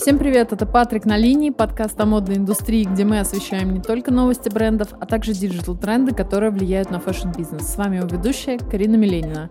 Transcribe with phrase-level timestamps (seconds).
[0.00, 4.10] Всем привет, это Патрик на линии, подкаст о модной индустрии, где мы освещаем не только
[4.10, 7.68] новости брендов, а также диджитал-тренды, которые влияют на фэшн-бизнес.
[7.68, 9.50] С вами его ведущая Карина Миленина.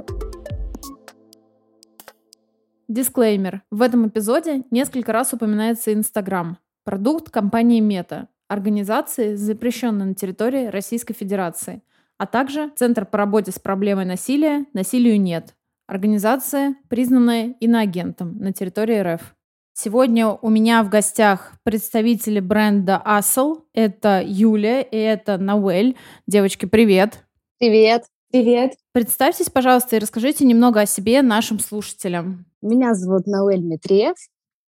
[2.88, 3.62] Дисклеймер.
[3.70, 11.13] В этом эпизоде несколько раз упоминается Инстаграм, продукт компании Мета, организации, запрещенной на территории Российской
[11.13, 11.84] Федерации,
[12.18, 15.54] а также Центр по работе с проблемой насилия «Насилию нет»,
[15.86, 19.36] организация, признанная иноагентом на территории РФ.
[19.82, 23.62] Сегодня у меня в гостях представители бренда Asel.
[23.72, 25.96] Это Юля и это Науэль.
[26.28, 27.24] Девочки, привет.
[27.60, 28.04] Привет.
[28.30, 28.74] Привет.
[28.92, 32.46] Представьтесь, пожалуйста, и расскажите немного о себе нашим слушателям.
[32.62, 34.18] Меня зовут Науэль Митриев.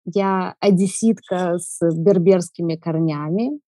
[0.05, 3.59] Я одесситка с берберскими корнями.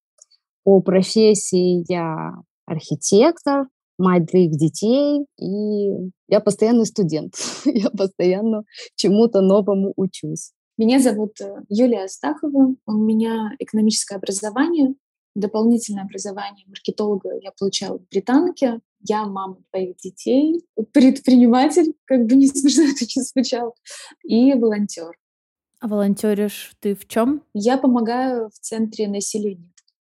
[0.62, 2.34] По профессии я
[2.66, 3.66] архитектор,
[3.98, 5.88] мать двоих детей, и
[6.28, 7.34] я постоянный студент.
[7.64, 8.62] я постоянно
[8.94, 10.52] чему-то новому учусь.
[10.82, 14.96] Меня зовут э, Юлия Астахова, у меня экономическое образование,
[15.36, 18.80] дополнительное образование маркетолога я получала в Британке.
[18.98, 23.74] Я мама двоих детей, предприниматель, как бы не смешно это очень звучало,
[24.24, 25.16] и волонтер.
[25.78, 27.44] А волонтеришь ты в чем?
[27.54, 29.60] Я помогаю в центре насилия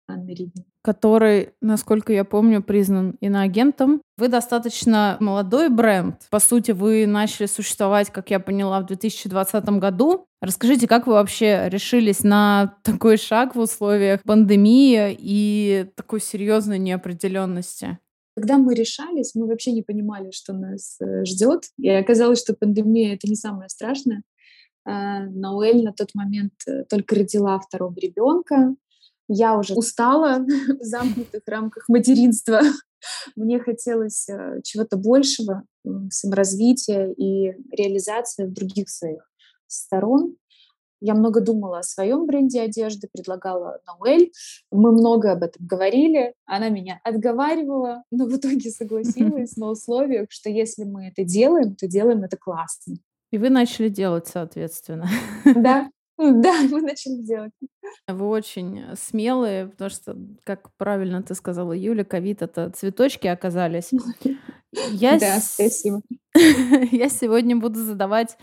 [0.06, 0.66] Анны Ридни.
[0.86, 4.02] Который, насколько я помню, признан иноагентом.
[4.18, 6.14] Вы достаточно молодой бренд.
[6.30, 10.26] По сути, вы начали существовать, как я поняла, в 2020 году.
[10.40, 17.98] Расскажите, как вы вообще решились на такой шаг в условиях пандемии и такой серьезной неопределенности?
[18.36, 21.64] Когда мы решались, мы вообще не понимали, что нас э, ждет.
[21.78, 24.22] И оказалось, что пандемия— это не самое страшное.
[24.84, 28.76] А, Ноэль на тот момент э, только родила второго ребенка,
[29.28, 30.44] я уже устала
[30.80, 32.60] в замкнутых рамках материнства.
[33.36, 35.64] Мне хотелось э, чего-то большего,
[36.10, 39.28] саморазвития и реализации в других своих
[39.66, 40.36] сторон.
[41.00, 44.32] Я много думала о своем бренде одежды, предлагала Ноэль.
[44.70, 46.34] Мы много об этом говорили.
[46.46, 51.86] Она меня отговаривала, но в итоге согласилась на условиях, что если мы это делаем, то
[51.86, 52.96] делаем это классно.
[53.30, 55.08] И вы начали делать, соответственно.
[55.44, 57.52] Да, Да, мы начали делать.
[58.08, 63.92] Вы очень смелые, потому что, как правильно ты сказала, Юля, ковид— это цветочки оказались.
[64.90, 66.02] Я да, спасибо.
[66.90, 68.36] Я сегодня буду задавать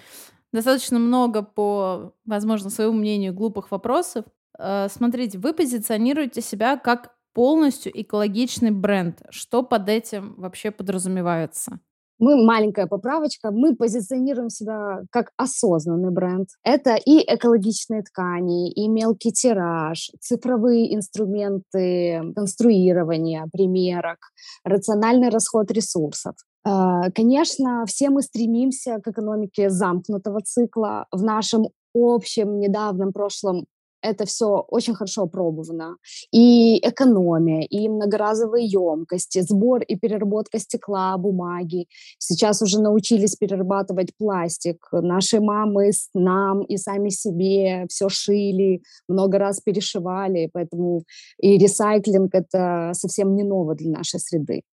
[0.52, 4.26] достаточно много по, возможно, своему мнению, глупых вопросов.
[4.58, 9.22] Э, смотрите, вы позиционируете себя как полностью экологичный бренд.
[9.30, 11.80] Что под этим вообще подразумевается?
[12.24, 16.48] Мы маленькая поправочка, мы позиционируем себя как осознанный бренд.
[16.64, 24.20] Это и экологичные ткани, и мелкий тираж, цифровые инструменты конструирования примерок,
[24.64, 26.36] рациональный расход ресурсов.
[26.64, 31.08] А, конечно, все мы стремимся к экономике замкнутого цикла.
[31.12, 33.66] В нашем общем недавнем прошлом
[34.04, 35.98] это все очень хорошо опробовано.
[36.32, 41.88] И экономия, и многоразовые емкости, сбор и переработка стекла, бумаги.
[42.20, 44.88] Сейчас уже научились перерабатывать пластик.
[44.92, 51.04] Наши мамы с нам и сами себе все шили, много раз перешивали, поэтому
[51.40, 54.64] и ресайклинг— это совсем не ново для нашей среды.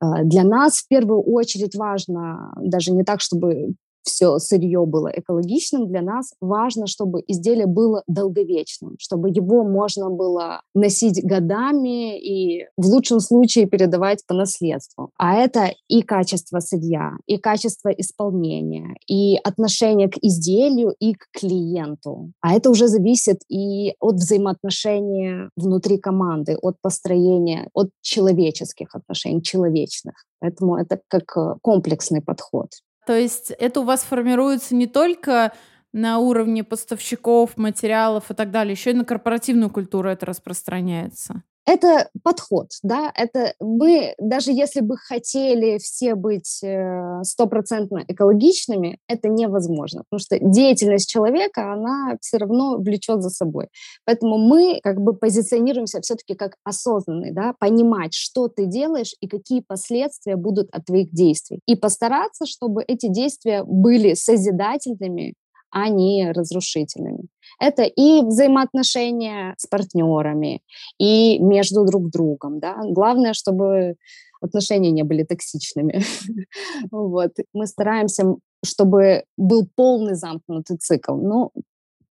[0.00, 5.88] А, для нас в первую очередь важно даже не так, чтобы все сырье было экологичным,
[5.88, 12.86] для нас важно, чтобы изделие было долговечным, чтобы его можно было носить годами и в
[12.86, 15.10] лучшем случае передавать по наследству.
[15.18, 22.32] А это и качество сырья, и качество исполнения, и отношение к изделию, и к клиенту.
[22.40, 30.14] А это уже зависит и от взаимоотношения внутри команды, от построения, от человеческих отношений, человечных.
[30.40, 32.68] Поэтому это как э, комплексный подход.
[33.06, 35.52] То есть это у вас формируется не только
[35.92, 42.10] на уровне поставщиков, материалов и так далее, еще и на корпоративную культуру это распространяется это
[42.22, 50.04] подход, да, это мы, даже если бы хотели все быть э, стопроцентно экологичными, это невозможно,
[50.08, 53.68] потому что деятельность человека, она все равно влечет за собой.
[54.04, 59.60] Поэтому мы как бы позиционируемся все-таки как осознанные, да, понимать, что ты делаешь и какие
[59.60, 61.60] последствия будут от твоих действий.
[61.66, 65.34] И постараться, чтобы эти действия были созидательными,
[65.74, 67.26] а не разрушительными.
[67.58, 70.62] Это и взаимоотношения с партнерами,
[70.98, 72.60] и между друг другом.
[72.60, 72.76] Да?
[72.84, 73.96] Главное, чтобы
[74.40, 76.00] отношения не были токсичными.
[76.92, 77.32] вот.
[77.52, 81.16] Мы стараемся, чтобы был полный замкнутый цикл.
[81.16, 81.50] Но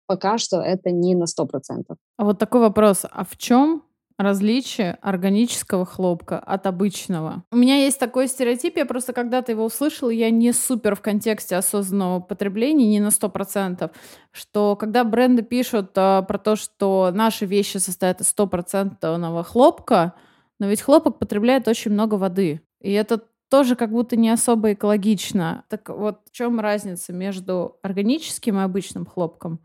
[0.07, 1.95] пока что это не на 100%.
[2.17, 3.05] А вот такой вопрос.
[3.09, 3.83] А в чем
[4.17, 7.43] различие органического хлопка от обычного.
[7.51, 11.55] У меня есть такой стереотип, я просто когда-то его услышала, я не супер в контексте
[11.55, 13.91] осознанного потребления, не на 100%,
[14.31, 20.13] что когда бренды пишут а, про то, что наши вещи состоят из стопроцентного хлопка,
[20.59, 22.61] но ведь хлопок потребляет очень много воды.
[22.79, 25.63] И это тоже как будто не особо экологично.
[25.69, 29.59] Так вот, в чем разница между органическим и обычным хлопком?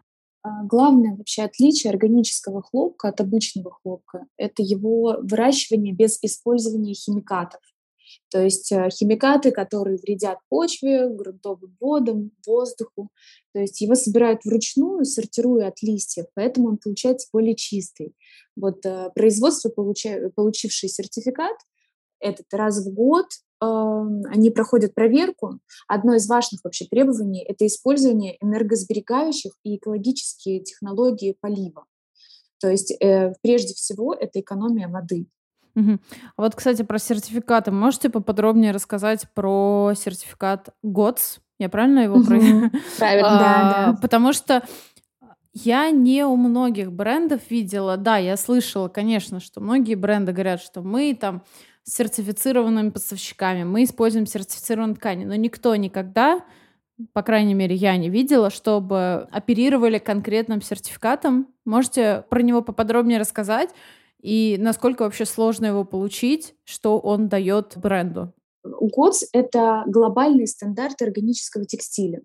[0.48, 7.60] А, главное вообще отличие органического хлопка от обычного хлопка— это его выращивание без использования химикатов.
[8.30, 13.10] То есть э, химикаты, которые вредят почве, грунтовым водам, воздуху.
[13.52, 18.14] То есть его собирают вручную, сортируя от листьев, поэтому он получается более чистый.
[18.56, 21.56] Вот э, производство, получившее сертификат,
[22.20, 23.26] этот раз в год
[23.60, 25.58] они проходят проверку.
[25.86, 31.84] Одно из важных вообще требований– это использование энергосберегающих и экологические технологии полива.
[32.60, 35.26] То есть э, прежде всего это экономия воды.
[35.76, 35.98] Угу.
[36.36, 37.70] А вот, кстати, про сертификаты.
[37.70, 41.38] Можете поподробнее рассказать про сертификат ГОЦ?
[41.58, 42.38] Я правильно его про...
[42.98, 43.98] Правильно, да, да.
[44.00, 44.62] Потому что
[45.54, 47.96] я не у многих брендов видела.
[47.96, 51.42] Да, я слышала, конечно, что многие бренды говорят, что мы там
[51.88, 56.44] сертифицированными поставщиками, мы используем сертифицированные ткани, но никто никогда,
[57.12, 61.48] по крайней мере, я не видела, чтобы оперировали конкретным сертификатом.
[61.64, 63.70] Можете про него поподробнее рассказать
[64.20, 68.32] и насколько вообще сложно его получить, что он дает бренду?
[68.64, 72.20] ГОЦ— это глобальный стандарт органического текстиля.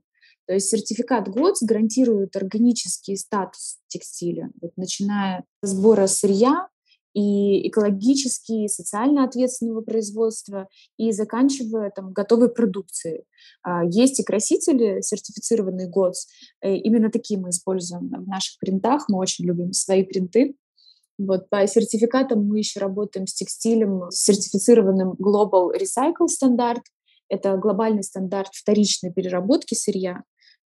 [0.46, 6.68] То есть сертификат ГОЦ гарантирует органический статус текстиля, вот, начиная с сбора сырья,
[7.14, 10.68] и экологически, и социально ответственного производства,
[10.98, 13.26] и заканчивая там готовой продукцией.
[13.62, 16.28] А, есть и красители, сертифицированные ГОЦ.
[16.62, 19.08] Э, именно такие мы используем в наших принтах.
[19.10, 20.56] Мы очень любим свои принты.
[21.20, 26.82] Вот по сертификатам мы еще работаем с текстилем, сертифицированным Global Recycle стандарт.
[27.30, 30.24] Это глобальный стандарт вторичной переработки сырья.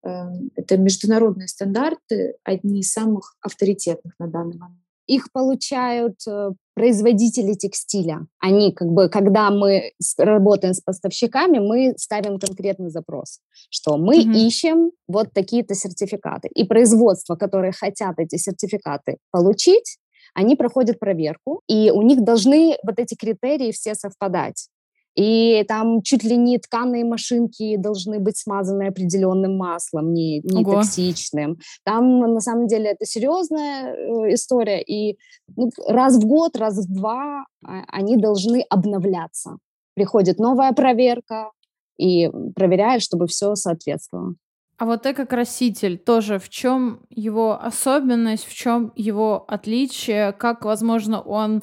[0.04, 7.54] Эм, это международные стандарты, одни из самых авторитетных на данный момент их получают э, производители
[7.54, 8.26] текстиля.
[8.40, 13.40] Они как бы, когда мы работаем с поставщиками, мы ставим конкретный запрос,
[13.70, 14.46] что мы mm-hmm.
[14.46, 16.48] ищем вот такие-то сертификаты.
[16.54, 19.98] И производства, которые хотят эти сертификаты получить,
[20.34, 24.68] они проходят проверку, и у них должны вот эти критерии все совпадать.
[25.14, 31.58] И там чуть ли не тканые машинки должны быть смазаны определенным маслом, не, не токсичным.
[31.84, 34.82] Там на самом деле это серьезная э, история.
[34.82, 35.18] И
[35.56, 39.58] ну, раз в год, раз в два а, они должны обновляться.
[39.94, 41.50] Приходит новая проверка
[41.96, 44.34] и проверяет, чтобы все соответствовало.
[44.76, 51.62] А вот эко-краситель тоже в чем его особенность, в чем его отличие, как, возможно, он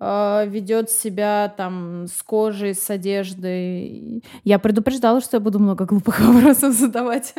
[0.00, 4.24] ведет себя там с кожей, с одеждой.
[4.42, 7.34] Я предупреждала, что я буду много глупых вопросов задавать.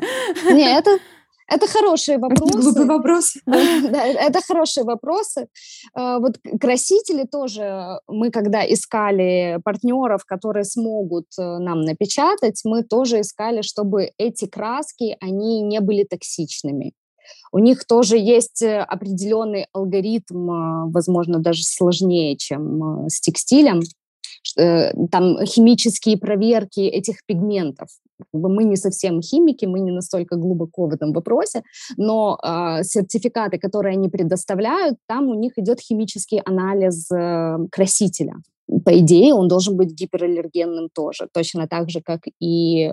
[0.49, 0.97] Не, это,
[1.47, 2.57] это хорошие вопросы.
[2.59, 3.33] Глупый вопрос.
[3.45, 5.47] Да, это хорошие вопросы.
[5.93, 13.21] А, вот красители тоже, мы когда искали партнеров, которые смогут э, нам напечатать, мы тоже
[13.21, 16.93] искали, чтобы эти краски, они не были токсичными.
[17.51, 23.81] У них тоже есть э, определенный алгоритм, а, возможно, даже сложнее, чем а, с текстилем.
[24.57, 27.89] Э, там химические проверки этих пигментов.
[28.31, 31.63] Мы не совсем химики, мы не настолько глубоко в этом вопросе,
[31.97, 38.35] но э, сертификаты, которые они предоставляют, там у них идет химический анализ э, красителя.
[38.85, 42.91] По идее, он должен быть гипераллергенным тоже, точно так же, как и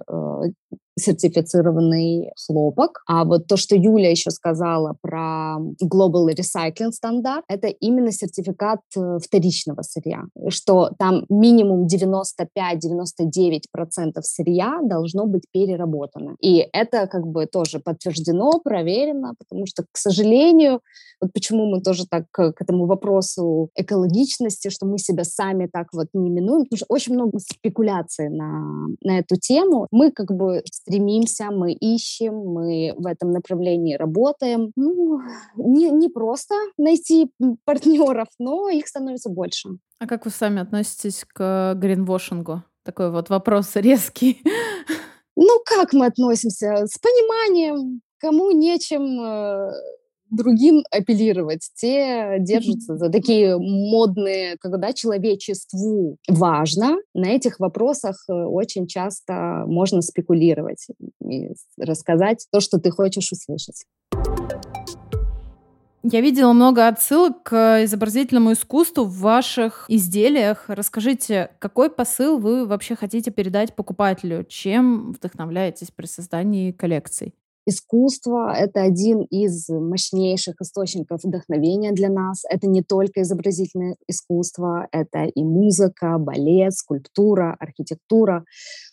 [0.98, 3.02] сертифицированный хлопок.
[3.06, 9.18] А вот то, что Юля еще сказала про Global Recycling стандарт, это именно сертификат э,
[9.22, 16.36] вторичного сырья, что там минимум 95-99% сырья должно быть переработано.
[16.40, 20.80] И это как бы тоже подтверждено, проверено, потому что, к сожалению,
[21.22, 26.08] вот почему мы тоже так к этому вопросу экологичности, что мы себя сами так вот
[26.14, 29.86] не минуем, потому что очень много спекуляций на, на эту тему.
[29.92, 34.72] Мы как бы стремимся, мы ищем, мы в этом направлении работаем.
[34.76, 35.20] Ну,
[35.56, 37.30] не, не просто найти
[37.64, 39.70] партнеров, но их становится больше.
[39.98, 42.62] А как вы сами относитесь к гринвошингу?
[42.84, 44.42] Такой вот вопрос резкий.
[45.36, 46.86] Ну, как мы относимся?
[46.86, 49.72] С пониманием, кому нечем э,
[50.32, 51.68] другим апеллировать.
[51.74, 56.96] Те держатся за такие модные, когда человечеству важно.
[57.14, 60.88] На этих вопросах э, очень часто можно спекулировать
[61.22, 63.84] и рассказать то, что ты хочешь услышать.
[66.04, 70.64] Я видела много отсылок к изобразительному искусству в ваших изделиях.
[70.66, 74.44] Расскажите, какой посыл вы вообще хотите передать покупателю?
[74.48, 77.34] Чем вдохновляетесь при создании коллекций?
[77.64, 82.42] Искусство— это один из мощнейших источников вдохновения для нас.
[82.50, 88.44] Это не только изобразительное искусство, это и музыка, балет, скульптура, архитектура.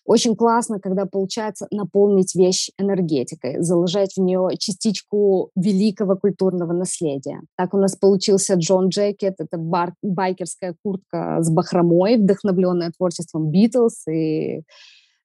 [0.05, 7.41] Очень классно, когда получается наполнить вещь энергетикой, заложить в нее частичку великого культурного наследия.
[7.57, 14.07] Так у нас получился Джон Джекет, это бар, байкерская куртка с бахромой, вдохновленная творчеством Битлз
[14.07, 14.61] и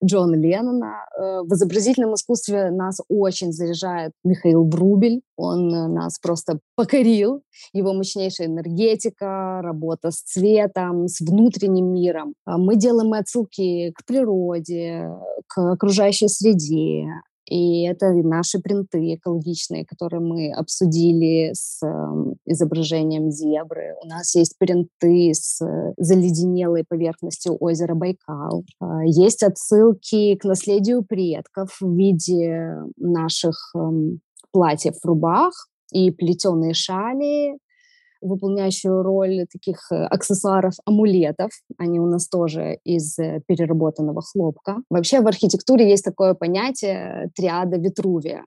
[0.04, 1.06] Джона Леннона.
[1.18, 5.22] Э, в изобразительном искусстве нас очень заряжает Михаил Брубель.
[5.36, 7.42] Он э, нас просто покорил.
[7.72, 12.34] Его мощнейшая энергетика, работа с цветом, с внутренним миром.
[12.44, 15.08] А мы делаем отсылки к природе,
[15.46, 17.06] к окружающей среде,
[17.46, 23.94] и это наши принты экологичные, которые мы обсудили с э, изображением зебры.
[24.02, 25.60] У нас есть принты с
[25.98, 28.64] заледенелой поверхностью озера Байкал.
[28.80, 33.78] Э, есть отсылки к наследию предков в виде наших э,
[34.50, 37.58] платьев, рубах и плетеные шали,
[38.24, 41.50] выполняющую роль таких э, аксессуаров, амулетов.
[41.78, 44.78] Они у нас тоже из э, переработанного хлопка.
[44.90, 48.44] Вообще в архитектуре есть такое понятие триада Витрувия.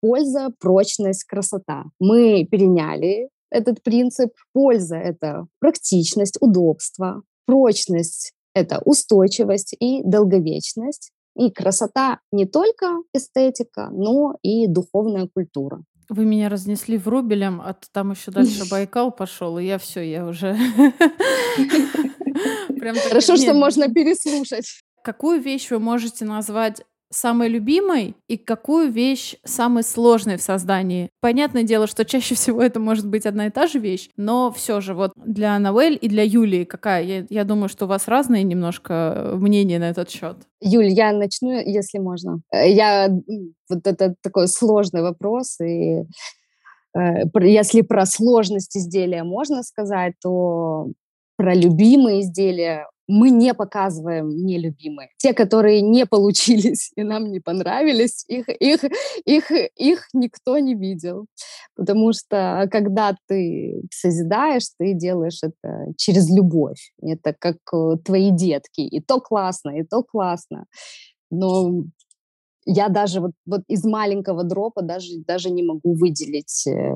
[0.00, 1.84] Польза, прочность, красота.
[2.00, 4.32] Мы переняли этот принцип.
[4.52, 7.22] Польза— это практичность, удобство.
[7.46, 11.12] Прочность— это устойчивость и долговечность.
[11.36, 15.82] И красота не только эстетика, но и духовная культура.
[16.08, 20.26] Вы меня разнесли в рубелем, а там еще дальше Байкал пошел, и я все, я
[20.26, 20.56] уже...
[23.08, 24.82] Хорошо, что можно переслушать.
[25.02, 31.10] Какую вещь вы можете назвать самой любимой и какую вещь самой сложной в создании.
[31.20, 34.80] Понятное дело, что чаще всего это может быть одна и та же вещь, но все
[34.80, 37.04] же вот для Новель и для Юлии какая?
[37.04, 40.36] Я, я думаю, что у вас разные немножко мнения на этот счет.
[40.60, 42.40] Юль, я начну, если можно.
[42.52, 43.08] Э, я
[43.68, 46.04] вот это такой сложный вопрос и
[46.96, 50.88] э, если про сложность изделия можно сказать, то
[51.36, 55.10] про любимые изделия мы не показываем нелюбимые.
[55.18, 58.84] Те, которые не получились и нам не понравились, их, их,
[59.24, 61.26] их, их никто не видел.
[61.74, 66.92] Потому что когда ты созидаешь, ты делаешь это через любовь.
[67.00, 68.80] Это как э, твои детки.
[68.80, 70.66] И то классно, и то классно.
[71.30, 71.84] Но
[72.64, 76.92] я даже вот, вот из маленького дропа даже, даже не могу выделить э,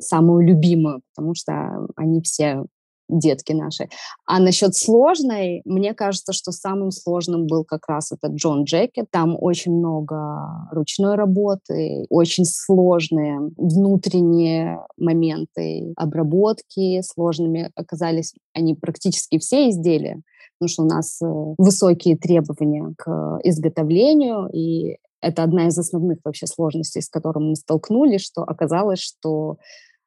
[0.00, 2.64] самую любимую, потому что они все
[3.08, 3.88] детки наши.
[4.26, 9.04] А насчет сложной, мне кажется, что самым сложным был как раз этот Джон Джеки.
[9.10, 19.68] Там очень много ручной работы, очень сложные внутренние моменты обработки, сложными оказались они практически все
[19.70, 20.22] изделия,
[20.58, 21.26] потому что у нас э,
[21.58, 28.22] высокие требования к изготовлению, и это одна из основных вообще сложностей, с которыми мы столкнулись,
[28.22, 29.56] что оказалось, что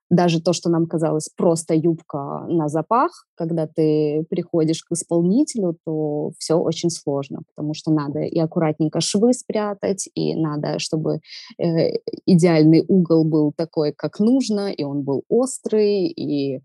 [0.09, 6.31] даже то, что нам казалось просто юбка на запах, когда ты приходишь к исполнителю, то
[6.39, 11.19] все очень сложно, потому что надо и аккуратненько швы спрятать, и надо, чтобы
[11.57, 16.61] э, идеальный угол был такой, как нужно, и он был острый, и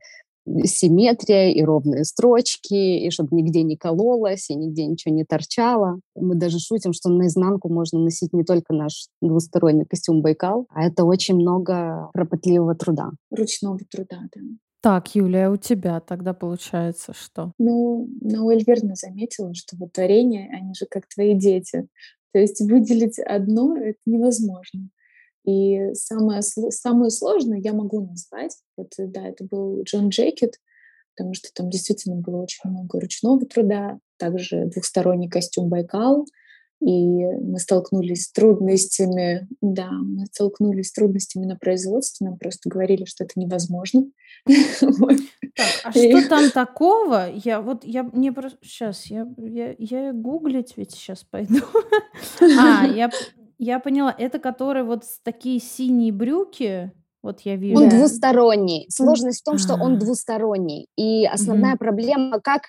[0.65, 6.01] симметрия и ровные строчки, и чтобы нигде не кололось, и нигде ничего не торчало.
[6.15, 11.05] Мы даже шутим, что наизнанку можно носить не только наш двусторонний костюм Байкал, а это
[11.05, 13.11] очень много кропотливого труда.
[13.31, 14.41] Ручного труда, да.
[14.83, 17.53] Так, Юлия, у тебя тогда получается что?
[17.59, 21.87] Ну, Науэль верно заметила, что вот творения, они же как твои дети.
[22.33, 24.89] То есть выделить одно— это невозможно.
[25.45, 30.59] И самое, самую сложную я могу назвать, вот, да, это был Джон Джекет,
[31.17, 36.27] потому что там действительно было очень много ручного труда, также двухсторонний костюм Байкал,
[36.81, 43.05] и мы столкнулись с трудностями, да, мы столкнулись с трудностями на производстве, нам просто говорили,
[43.05, 44.07] что это невозможно.
[45.55, 47.31] Так, а что там такого?
[47.45, 48.57] Я вот, я мне просто...
[48.63, 51.61] Сейчас, я, я, я гуглить ведь сейчас пойду.
[52.59, 53.11] А, я
[53.63, 56.91] я поняла, это который вот такие синие брюки,
[57.23, 57.81] вот я вижу.
[57.81, 58.87] Он двусторонний.
[58.91, 59.97] Сложность в том, что он а.
[59.99, 60.89] двусторонний.
[60.97, 62.63] И основная проблема, как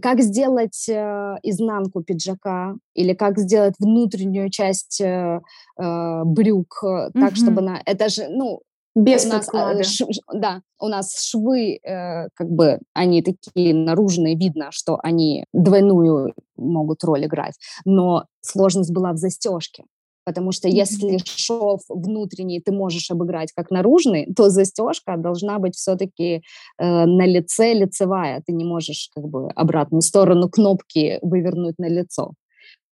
[0.00, 5.40] как сделать э, изнанку пиджака или как сделать внутреннюю часть э,
[5.78, 8.62] э брюк э, так, чтобы на это же ну
[8.94, 14.36] без у нас, э, ш, да, у нас швы, э, как бы, они такие наружные,
[14.36, 19.84] видно, что они двойную могут роль играть, но сложность была в застежке.
[20.24, 26.42] Потому что если шов внутренний ты можешь обыграть как наружный, то застежка должна быть все-таки
[26.78, 28.42] э, на лице лицевая.
[28.46, 32.32] Ты не можешь как бы обратную сторону кнопки вывернуть на лицо.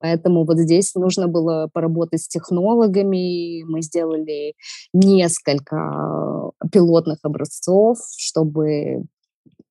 [0.01, 3.63] Поэтому вот здесь нужно было поработать с технологами.
[3.65, 4.55] Мы сделали
[4.95, 9.05] несколько пилотных образцов, чтобы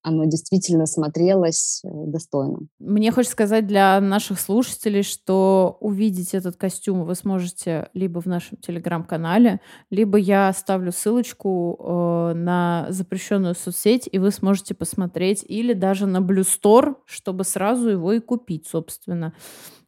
[0.02, 2.58] оно действительно смотрелось э, достойно.
[2.78, 8.58] Мне хочется сказать для наших слушателей, что увидеть этот костюм вы сможете либо в нашем
[8.58, 16.06] телеграм-канале, либо я оставлю ссылочку э, на запрещенную соцсеть, и вы сможете посмотреть, или даже
[16.06, 19.34] на Store, чтобы сразу его и купить, собственно.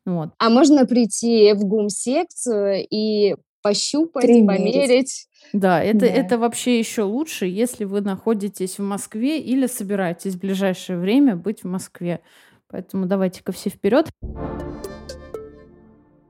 [0.04, 0.31] Вот.
[0.38, 4.47] А можно прийти в ГУМ-секцию и пощупать, Примерить.
[4.59, 5.26] померить.
[5.52, 6.07] Да, это, да.
[6.07, 11.62] это вообще еще лучше, если вы находитесь в Москве или собираетесь в ближайшее время быть
[11.62, 12.21] в Москве.
[12.69, 14.09] Поэтому давайте-ка все вперед.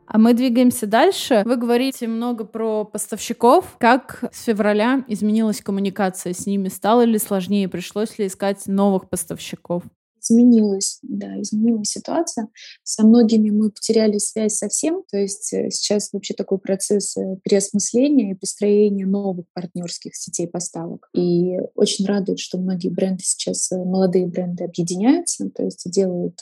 [0.06, 1.42] А мы двигаемся дальше.
[1.46, 3.76] Вы говорите много про поставщиков.
[3.78, 6.68] Как с февраля изменилась коммуникация с ними?
[6.68, 7.66] Стало ли сложнее?
[7.68, 9.84] Пришлось ли искать новых поставщиков?
[10.22, 12.48] Изменилась, да, изменилась ситуация.
[12.82, 18.32] Со многими мы потеряли связь совсем, то есть э, сейчас вообще такой процесс э, переосмысления
[18.32, 21.08] и построения новых партнерских сетей поставок.
[21.14, 26.40] И очень радует, что многие бренды сейчас, э, молодые бренды объединяются, то есть делают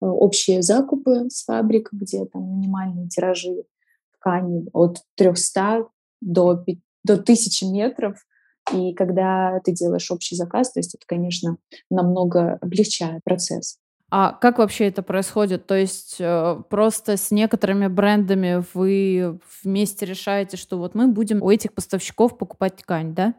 [0.00, 3.64] общие закупы с фабрик, где там минимальные тиражи
[4.18, 5.86] ткани от 300
[6.20, 6.64] до,
[7.04, 8.18] до 1000 метров,
[8.72, 11.56] и когда ты делаешь общий заказ, то есть это, конечно,
[11.90, 13.78] намного облегчает процесс.
[14.10, 15.66] А как вообще это происходит?
[15.66, 21.50] То есть э, просто с некоторыми брендами вы вместе решаете, что вот мы будем у
[21.50, 23.34] этих поставщиков покупать ткань, да?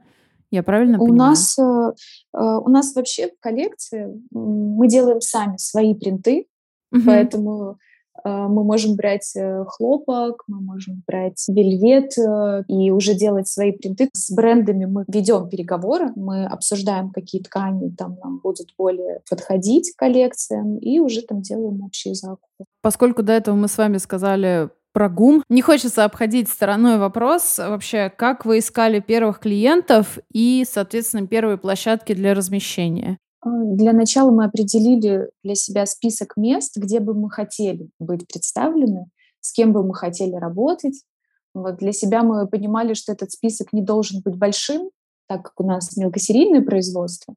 [0.52, 1.32] Я правильно у понимаю?
[1.32, 6.48] Нас, э, э, у нас вообще в коллекции мы делаем сами свои принты,
[6.92, 7.02] угу.
[7.04, 7.80] поэтому
[8.24, 14.10] мы можем брать э, хлопок, мы можем брать вельвет э, и уже делать свои принты.
[14.14, 20.00] С брендами мы ведем переговоры, мы обсуждаем, какие ткани там нам будут более подходить к
[20.00, 22.66] коллекциям, и уже там делаем общие закупы.
[22.82, 25.44] Поскольку до этого мы с вами сказали про ГУМ.
[25.50, 32.14] Не хочется обходить стороной вопрос вообще, как вы искали первых клиентов и, соответственно, первые площадки
[32.14, 33.18] для размещения?
[33.42, 39.10] А, для начала мы определили для себя список мест, где бы мы хотели быть представлены,
[39.40, 41.04] с кем бы мы хотели работать.
[41.54, 44.92] Вот для себя мы понимали, что этот список не должен быть большим,
[45.28, 47.36] так как у нас мелкосерийное производство.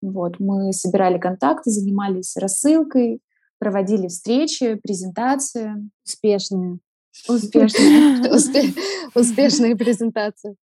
[0.00, 3.20] Вот, мы собирали контакты, занимались рассылкой,
[3.58, 5.90] проводили встречи, презентации.
[6.06, 6.78] Успешные.
[7.28, 8.30] Успешные.
[9.14, 10.56] Успешные презентации.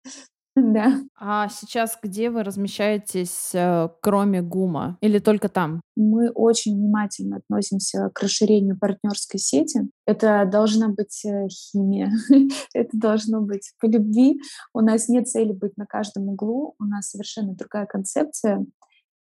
[0.55, 1.01] Да.
[1.19, 4.97] А сейчас где вы размещаетесь, э, кроме ГУМа?
[5.01, 5.81] Или только там?
[5.97, 9.81] Мы очень внимательно относимся к расширению партнерской сети.
[10.05, 12.09] Это должна быть э, химия,
[12.73, 14.39] это должно быть по любви.
[14.73, 18.65] У нас нет цели быть на каждом углу, у нас совершенно другая концепция.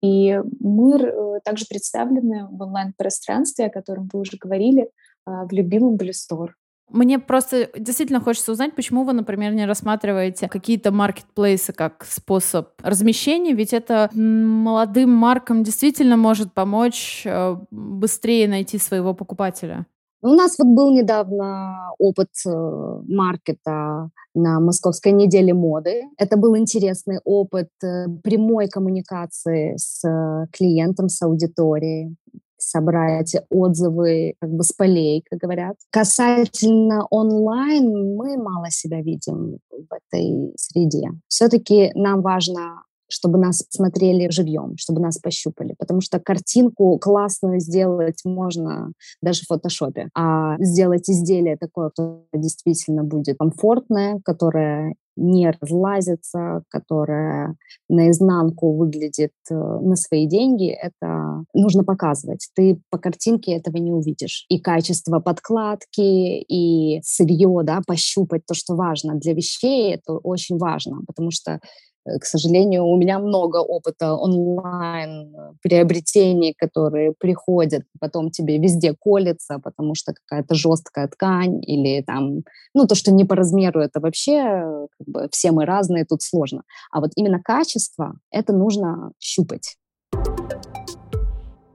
[0.03, 4.91] И мы э, также представлены в онлайн-пространстве, о котором вы уже говорили,
[5.25, 6.53] в любимом Блюстор.
[6.93, 13.53] Мне просто действительно хочется узнать, почему вы, например, не рассматриваете какие-то маркетплейсы как способ размещения,
[13.53, 19.87] ведь это молодым маркам действительно может помочь э, быстрее найти своего покупателя.
[20.21, 22.49] У нас вот был недавно опыт э,
[23.07, 26.03] маркета на Московской неделе моды.
[26.19, 30.03] Это был интересный опыт э, прямой коммуникации с
[30.51, 32.15] клиентом, с аудиторией
[32.69, 35.75] собрать отзывы как бы с полей, как говорят.
[35.91, 41.09] Касательно онлайн, мы мало себя видим в этой среде.
[41.27, 45.75] Все-таки нам важно чтобы нас смотрели живьем, чтобы нас пощупали.
[45.77, 50.09] Потому что картинку классную сделать можно даже в фотошопе.
[50.15, 57.55] А сделать изделие такое, которое действительно будет комфортное, которое не разлазится, которая
[57.89, 62.49] наизнанку выглядит э, на свои деньги, это нужно показывать.
[62.55, 64.45] Ты по картинке этого не увидишь.
[64.49, 71.01] И качество подкладки, и сырье, да, пощупать то, что важно для вещей, это очень важно,
[71.05, 71.59] потому что
[72.05, 79.59] к сожалению, у меня много опыта онлайн э, приобретений, которые приходят, потом тебе везде колется,
[79.63, 84.37] потому что какая-то жесткая ткань или там, ну, то, что не по размеру, это вообще
[84.37, 86.63] э, как бы все мы разные, тут сложно.
[86.91, 89.77] А вот именно качество, это нужно щупать.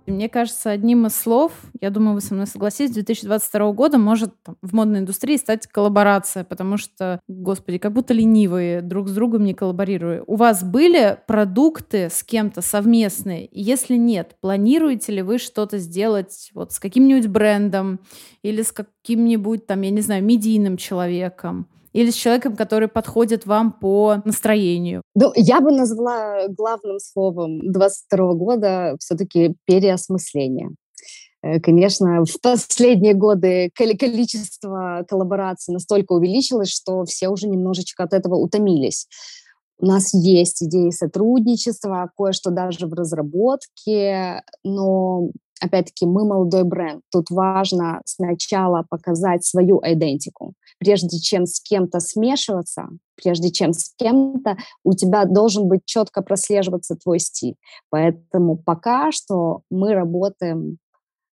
[0.08, 4.56] Мне кажется, одним из слов, я думаю, вы со мной согласитесь, 2022 года может там,
[4.62, 9.54] в модной индустрии стать коллаборация, потому что, господи, как будто ленивые друг с другом не
[9.54, 10.22] коллаборируя.
[10.26, 13.48] У вас были продукты с кем-то совместные?
[13.52, 18.00] Если нет, планируете ли вы что-то сделать вот с каким-нибудь брендом
[18.42, 21.68] или с каким-нибудь там, я не знаю, медийным человеком?
[21.92, 25.02] Или с человеком, который подходит вам по настроению?
[25.14, 30.70] Ну, я бы назвала главным словом 22 года все-таки переосмысление.
[31.42, 38.34] Э, конечно, в последние годы количество коллабораций настолько увеличилось, что все уже немножечко от этого
[38.34, 39.06] утомились.
[39.78, 47.02] У нас есть идеи сотрудничества, кое-что даже в разработке, но опять-таки мы молодой бренд.
[47.10, 54.56] Тут важно сначала показать свою идентику прежде чем с кем-то смешиваться, прежде чем с кем-то,
[54.84, 57.56] у тебя должен быть четко прослеживаться твой стиль.
[57.90, 60.78] Поэтому пока что мы работаем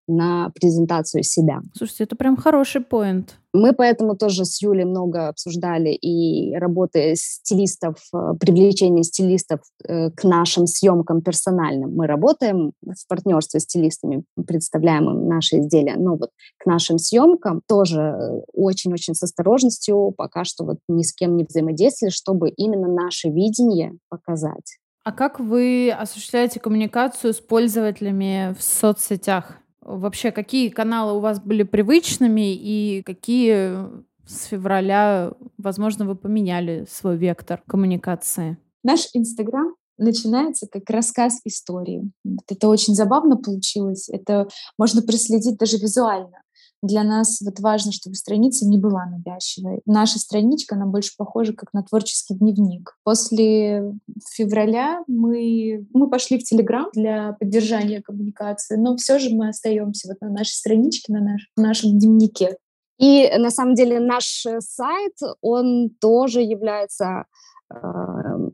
[0.07, 1.61] на презентацию себя.
[1.77, 3.37] Слушайте, это прям хороший поинт.
[3.53, 10.25] Мы поэтому тоже с Юлей много обсуждали и работы стилистов, э, привлечение стилистов э, к
[10.25, 11.95] нашим съемкам персональным.
[11.95, 17.63] Мы работаем в партнерстве с стилистами, представляем им наши изделия, но вот к нашим съемкам
[17.69, 22.89] тоже э, очень-очень с осторожностью пока что вот ни с кем не взаимодействовали, чтобы именно
[22.89, 24.79] наше видение показать.
[25.05, 29.59] А как вы осуществляете коммуникацию с пользователями в соцсетях?
[29.85, 33.87] Вообще, какие каналы у вас были привычными и какие
[34.27, 38.57] с февраля, возможно, вы поменяли свой вектор коммуникации?
[38.83, 42.11] Наш Инстаграм начинается как рассказ истории.
[42.49, 44.09] Это очень забавно получилось.
[44.09, 46.44] Это можно проследить даже визуально
[46.87, 49.81] для нас вот важно, чтобы страница не была навязчивой.
[49.87, 52.97] Наша страничка, она больше похожа как на творческий дневник.
[53.05, 53.95] После
[54.35, 60.21] февраля мы, мы пошли в Телеграм для поддержания коммуникации, но все же мы остаемся вот
[60.21, 62.57] на нашей страничке, на наш, нашем дневнике.
[62.99, 67.25] И на самом деле наш э, сайт, он тоже является
[67.71, 67.77] э,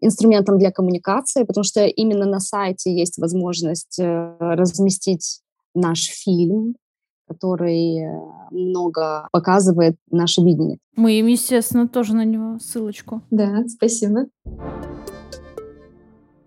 [0.00, 5.42] инструментом для коммуникации, потому что именно на сайте есть возможность э, разместить
[5.74, 6.74] наш фильм,
[7.30, 8.10] который э,
[8.50, 10.78] много показывает наше видение.
[10.96, 13.22] Мы им, естественно, тоже на него ссылочку.
[13.30, 14.26] Да, спасибо.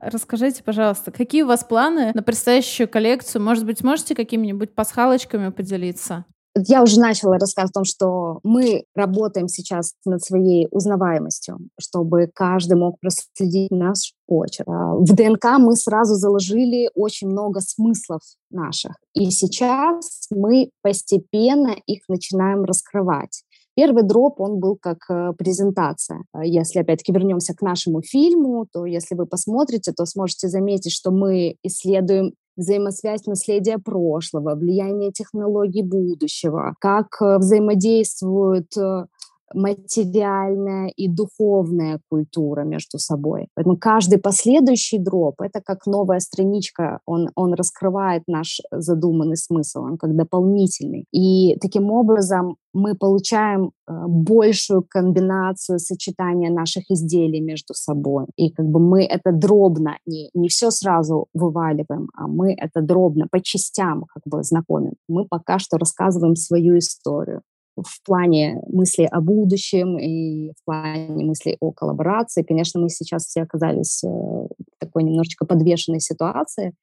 [0.02, 3.42] Расскажите, пожалуйста, какие у вас планы на предстоящую коллекцию?
[3.42, 6.26] Может быть, можете какими-нибудь пасхалочками поделиться?
[6.56, 12.78] Я уже начала рассказ о том, что мы работаем сейчас над своей узнаваемостью, чтобы каждый
[12.78, 14.68] мог проследить наш почерк.
[14.70, 22.02] А, в ДНК мы сразу заложили очень много смыслов наших, и сейчас мы постепенно их
[22.08, 23.44] начинаем раскрывать.
[23.76, 26.24] Первый дроп, он был как э, презентация.
[26.32, 31.10] А если, опять-таки, вернемся к нашему фильму, то если вы посмотрите, то сможете заметить, что
[31.10, 39.06] мы исследуем взаимосвязь наследия прошлого, влияние технологий будущего, как э, взаимодействуют э,
[39.54, 43.48] материальная и духовная культура между собой.
[43.56, 49.98] Поэтому каждый последующий дроп— это как новая страничка, он, он раскрывает наш задуманный смысл, он
[49.98, 51.06] как дополнительный.
[51.12, 58.26] И таким образом мы получаем э, большую комбинацию сочетания наших изделий между собой.
[58.36, 63.28] И как бы мы это дробно, не, не все сразу вываливаем, а мы это дробно,
[63.30, 64.94] по частям как бы знакомим.
[65.08, 67.42] Мы пока что рассказываем свою историю
[67.76, 72.44] в плане мысли о будущем и в плане мысли о коллаборации.
[72.44, 76.74] Конечно, мы сейчас все оказались э, в такой немножечко подвешенной ситуации,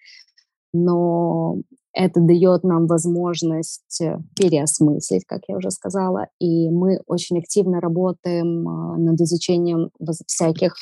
[0.72, 1.58] но
[1.92, 8.68] это дает нам возможность э, переосмыслить, как я уже сказала, и мы очень активно работаем
[8.68, 9.90] э, над изучением
[10.26, 10.74] всяких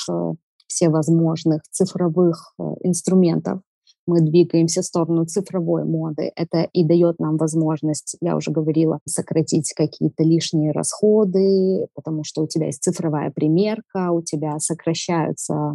[0.66, 3.60] всевозможных цифровых инструментов,
[4.08, 6.32] мы двигаемся в сторону цифровой моды.
[6.34, 12.48] Это и дает нам возможность, я уже говорила, сократить какие-то лишние расходы, потому что у
[12.48, 15.74] тебя есть цифровая примерка, у тебя сокращаются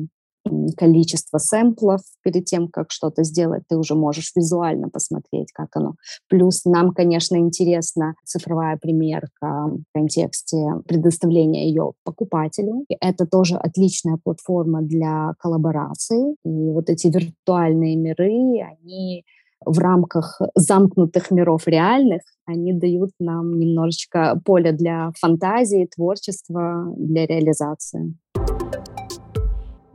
[0.78, 5.96] количество сэмплов перед тем, как что-то сделать, ты уже можешь визуально посмотреть, как оно.
[6.30, 12.86] Плюс нам, конечно, интересна цифровая примерка в контексте предоставления ее покупателю.
[13.00, 16.36] Это тоже отличная платформа для коллаборации.
[16.44, 19.24] И вот эти виртуальные миры, они
[19.66, 28.14] в рамках замкнутых миров реальных, они дают нам немножечко поля для фантазии, творчества, для реализации.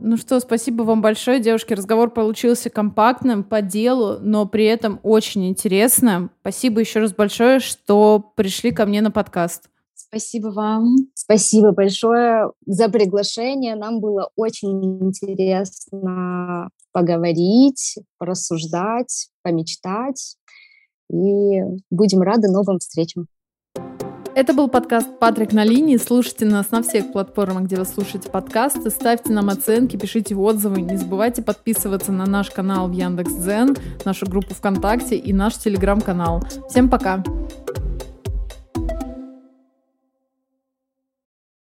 [0.01, 1.73] Ну что, спасибо вам большое, девушки.
[1.73, 6.31] Разговор получился компактным, по делу, но при этом очень интересным.
[6.41, 9.69] Спасибо еще раз большое, что пришли ко мне на подкаст.
[9.93, 10.95] Спасибо вам.
[11.13, 13.75] Спасибо большое за приглашение.
[13.75, 20.37] Нам было очень интересно поговорить, порассуждать, помечтать.
[21.11, 23.27] И будем рады новым встречам.
[24.39, 25.97] Это был подкаст «Патрик на линии».
[25.97, 28.89] Слушайте нас на всех платформах, где вы слушаете подкасты.
[28.89, 30.79] Ставьте нам оценки, пишите отзывы.
[30.79, 33.75] Не забывайте подписываться на наш канал в Яндекс.Дзен,
[34.05, 36.41] нашу группу ВКонтакте и наш Телеграм-канал.
[36.69, 37.21] Всем пока!